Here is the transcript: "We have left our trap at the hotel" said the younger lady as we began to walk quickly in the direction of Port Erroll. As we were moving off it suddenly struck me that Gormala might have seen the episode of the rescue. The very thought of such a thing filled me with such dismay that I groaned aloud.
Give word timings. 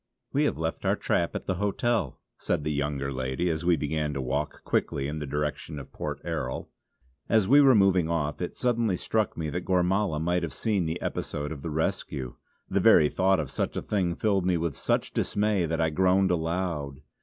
"We 0.33 0.45
have 0.45 0.57
left 0.57 0.83
our 0.83 0.95
trap 0.95 1.35
at 1.35 1.45
the 1.45 1.57
hotel" 1.61 2.19
said 2.39 2.63
the 2.63 2.71
younger 2.71 3.13
lady 3.13 3.51
as 3.51 3.63
we 3.63 3.75
began 3.77 4.15
to 4.15 4.19
walk 4.23 4.63
quickly 4.63 5.07
in 5.07 5.19
the 5.19 5.27
direction 5.27 5.77
of 5.77 5.93
Port 5.93 6.19
Erroll. 6.25 6.71
As 7.29 7.47
we 7.47 7.61
were 7.61 7.75
moving 7.75 8.09
off 8.09 8.41
it 8.41 8.55
suddenly 8.55 8.95
struck 8.97 9.37
me 9.37 9.51
that 9.51 9.63
Gormala 9.63 10.19
might 10.19 10.41
have 10.41 10.53
seen 10.55 10.87
the 10.87 10.99
episode 11.03 11.51
of 11.51 11.61
the 11.61 11.69
rescue. 11.69 12.37
The 12.67 12.79
very 12.79 13.09
thought 13.09 13.39
of 13.39 13.51
such 13.51 13.77
a 13.77 13.81
thing 13.83 14.15
filled 14.15 14.43
me 14.43 14.57
with 14.57 14.75
such 14.75 15.13
dismay 15.13 15.67
that 15.67 15.79
I 15.79 15.91
groaned 15.91 16.31
aloud. 16.31 17.01